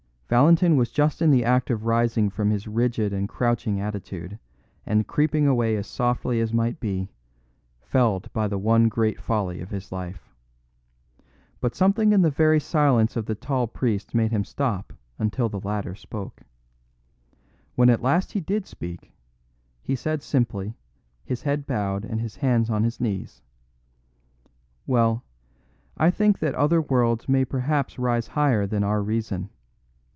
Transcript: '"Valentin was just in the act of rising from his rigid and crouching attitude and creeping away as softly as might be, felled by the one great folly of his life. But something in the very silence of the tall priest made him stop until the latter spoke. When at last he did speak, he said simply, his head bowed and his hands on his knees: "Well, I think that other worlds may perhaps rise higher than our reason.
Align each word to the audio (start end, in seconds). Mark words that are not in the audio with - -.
'"Valentin 0.41 0.77
was 0.77 0.91
just 0.93 1.21
in 1.21 1.29
the 1.29 1.43
act 1.43 1.69
of 1.69 1.83
rising 1.85 2.29
from 2.29 2.51
his 2.51 2.65
rigid 2.65 3.11
and 3.11 3.27
crouching 3.27 3.81
attitude 3.81 4.39
and 4.85 5.05
creeping 5.05 5.45
away 5.45 5.75
as 5.75 5.85
softly 5.85 6.39
as 6.39 6.53
might 6.53 6.79
be, 6.79 7.11
felled 7.81 8.31
by 8.31 8.47
the 8.47 8.57
one 8.57 8.87
great 8.87 9.19
folly 9.19 9.59
of 9.59 9.71
his 9.71 9.91
life. 9.91 10.33
But 11.59 11.75
something 11.75 12.13
in 12.13 12.21
the 12.21 12.31
very 12.31 12.61
silence 12.61 13.17
of 13.17 13.25
the 13.25 13.35
tall 13.35 13.67
priest 13.67 14.15
made 14.15 14.31
him 14.31 14.45
stop 14.45 14.93
until 15.19 15.49
the 15.49 15.59
latter 15.59 15.95
spoke. 15.95 16.43
When 17.75 17.89
at 17.89 18.01
last 18.01 18.31
he 18.31 18.39
did 18.39 18.65
speak, 18.65 19.11
he 19.81 19.97
said 19.97 20.23
simply, 20.23 20.77
his 21.25 21.41
head 21.41 21.67
bowed 21.67 22.05
and 22.05 22.21
his 22.21 22.37
hands 22.37 22.69
on 22.69 22.85
his 22.85 23.01
knees: 23.01 23.41
"Well, 24.87 25.25
I 25.97 26.09
think 26.09 26.39
that 26.39 26.55
other 26.55 26.81
worlds 26.81 27.27
may 27.27 27.43
perhaps 27.43 27.99
rise 27.99 28.27
higher 28.29 28.65
than 28.65 28.81
our 28.85 29.03
reason. 29.03 29.49